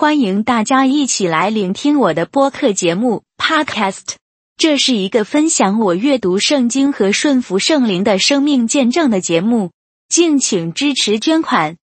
[0.00, 4.14] 欢迎大家一起来聆听我的播客节目 Podcast。
[4.56, 9.72] 这是一个分享我阅读圣经和顺服圣灵的生命见证的节目，
[10.08, 11.76] 敬请支持捐款。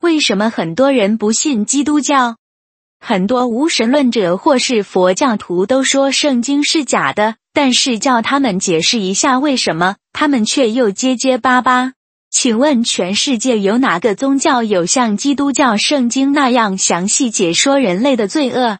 [0.00, 2.36] 为什么很多人不信基督教？
[3.00, 11.94] 很多无神论者或是佛教徒都说圣经是假的，但是叫他们解释一下为什么，他们却又结结巴巴。
[12.30, 18.78] 请问全世界有哪个宗教有像基督教圣经那样详细解说人类的罪恶？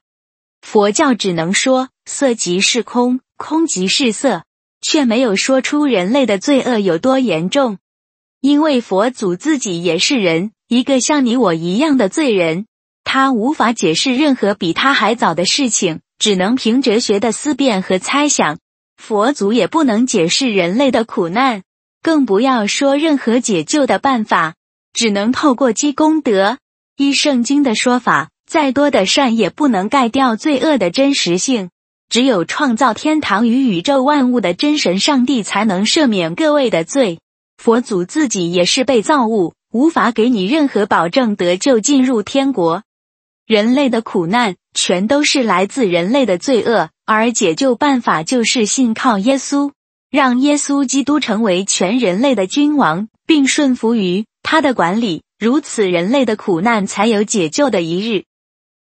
[0.61, 4.45] 佛教只能说色即是空，空即是色，
[4.83, 7.79] 却没有说出人类的罪恶有多严重。
[8.41, 12.67] 因为佛祖自己也是人，一个像你我一样的罪人，
[13.03, 18.59] 他无法解释任何比他还早的事情，只能凭哲学的思辨和猜想。
[18.97, 21.63] 佛祖也不能解释人类的苦难。
[22.03, 24.55] 更不要说任何解救的办法，
[24.93, 26.59] 只能透过积功德。
[26.97, 31.71] 依圣经的说法，再多的善也不能盖掉罪恶的真实性。
[32.09, 37.19] 只有创造天堂与宇宙万物的真神上帝，才能赦免各位的罪。
[37.59, 42.83] 佛祖自己也是被造物，无法给你任何保证得救进入天国。
[43.47, 49.73] 人类的苦难全都是来自人类的罪恶，而解救办法就是信靠耶稣。
[50.11, 58.25] 让耶稣基督成为全人类的君王，并顺服于他的管理，如此人类的苦难才有解救的一日。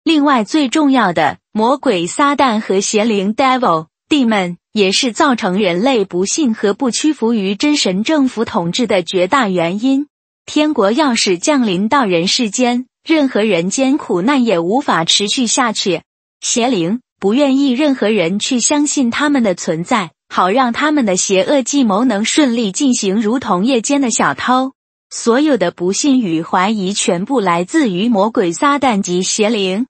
[0.05, 10.07] 另外，最重要的，魔鬼撒旦和邪灵 （devil） 弟们也是造成人类不信和不屈服于真神政府统治的绝大原因。
[10.45, 16.03] 天国要是降临到人世间，任何人间苦难也无法持续下去。
[16.41, 20.13] 邪灵不愿意任何人去相信他们的存在。
[20.29, 24.73] 好让他们的邪恶计谋能顺利进行，如同夜间的小偷。
[25.09, 29.87] 所有的不信与怀疑，全部来自于魔鬼撒旦及邪灵。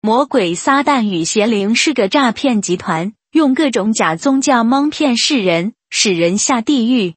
[0.00, 7.14] 魔鬼撒旦与邪灵是个诈骗集团，用各种假宗教蒙骗世人，使人下地狱。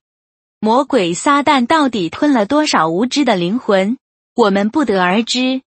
[0.60, 3.98] 魔鬼撒旦到底吞了多少无知的灵魂，
[4.36, 5.62] 我们不得而知。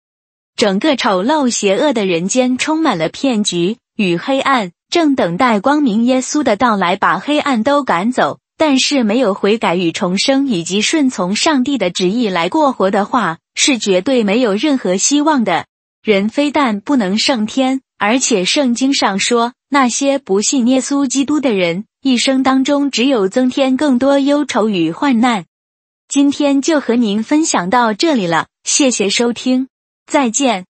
[0.56, 4.72] 整个丑陋邪恶的人间充满了骗局与黑暗。
[4.90, 8.38] 正等待光明耶稣的到来，把黑暗都赶走。
[8.58, 15.64] 但是没有悔改与重生，以及顺从上帝的旨意来过活的话，是绝对没有任何希望的。
[16.02, 25.46] 人非但不能胜天，而且圣经上说，那些不信耶稣基督的人，一生当中只有增添更多忧愁与患难。
[26.06, 29.68] 今天就和您分享到这里了，谢谢收听，
[30.06, 30.69] 再见。